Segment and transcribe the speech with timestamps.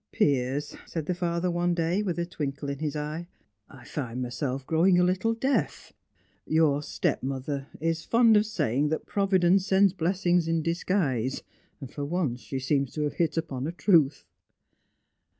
[0.11, 3.27] "Piers," said the father one day, with a twinkle in his eye,
[3.69, 5.93] "I find myself growing a little deaf.
[6.47, 11.43] Your stepmother is fond of saying that Providence sends blessings in disguise,
[11.79, 14.25] and for once she seems to have hit upon a truth."